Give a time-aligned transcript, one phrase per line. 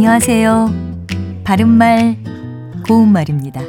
[0.00, 0.70] 안녕하세요.
[1.44, 2.16] 바른말,
[2.88, 3.60] 고운말입니다.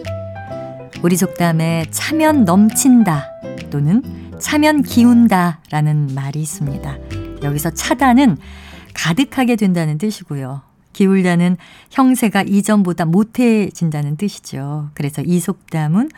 [1.03, 3.25] 우리 속담에 차면 넘친다
[3.69, 4.01] 또는
[4.39, 6.97] 차면 기운다 라는 말이 있습니다.
[7.43, 8.37] 여기서 차다는
[8.93, 10.61] 가득하게 된다는 뜻이고요.
[10.93, 11.57] 기울다는
[11.89, 14.89] 형세가 이전보다 못해진다는 뜻이죠.
[14.93, 16.11] 그래서 이 속담은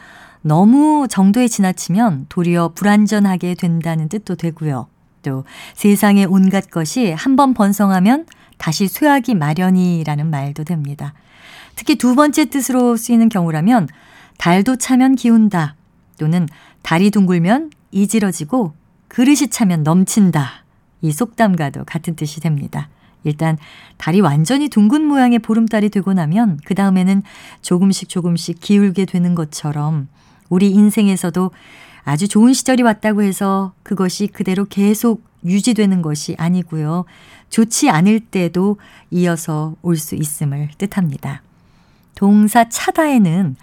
[0.43, 4.86] 너무 정도에 지나치면 도리어 불완전하게 된다는 뜻도 되고요.
[5.24, 5.43] 또
[5.74, 8.27] 세상의 온갖 것이 한번 번성하면
[8.64, 11.14] 다시 쇠하기 마련이라는 말도 됩니다.
[11.76, 13.89] 특히 두 번째 뜻으로 쓰이는 경우라면
[14.38, 15.76] 달도 차면 기운다
[16.18, 16.48] 또는
[16.82, 18.74] 달이 둥글면 이지러지고
[19.10, 20.64] 그릇이 차면 넘친다.
[21.02, 22.88] 이 속담과도 같은 뜻이 됩니다.
[23.26, 23.58] 일단
[23.98, 27.22] 달이 완전히 둥근 모양의 보름달이 되고 나면 그 다음에는
[27.61, 30.08] 조금씩 조금씩 기울게 되는 것처럼
[30.48, 31.52] 우리 인생에서도
[32.06, 37.05] 아주 좋은 시절이 왔다고 해서 그것이 그대로 계속 유지되는 것이 아니고요.
[37.49, 38.77] 좋지 않을 때도
[39.11, 41.41] 이어서 올 수 있음을 뜻합니다.
[42.16, 43.55] 동사 차다에는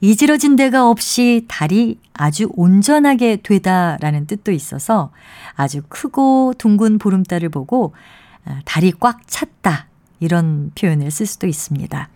[0.00, 5.12] 이지러진 데가 없이 달이 아주 온전하게 되다라는 뜻도 있어서
[5.54, 7.94] 아주 크고 둥근 보름달을 보고
[8.44, 9.86] 아, 달이 꽉 찼다
[10.18, 12.08] 이런 표현을 쓸 수도 있습니다.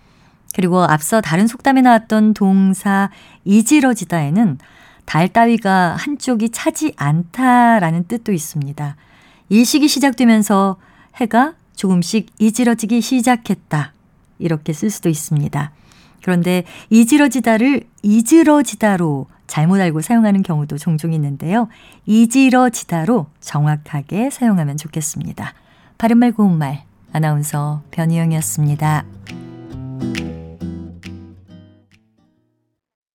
[0.54, 3.10] 그리고 앞서 다른 속담에 나왔던 동사
[3.44, 4.58] 이지러지다에는
[5.06, 8.96] 달 따위가 한쪽이 차지 않다라는 뜻도 있습니다.
[9.48, 10.76] 일식이 시작되면서
[11.14, 13.92] 해가 조금씩 이지러지기 시작했다.
[14.38, 15.70] 이렇게 쓸 수도 있습니다.
[16.22, 21.68] 그런데 이지러지다를 이지러지다로 잘못 알고 사용하는 경우도 종종 있는데요.
[22.06, 25.54] 이지러지다로 정확하게 사용하면 좋겠습니다.
[25.98, 29.04] 바른말 고운말 아나운서 변희영이었습니다.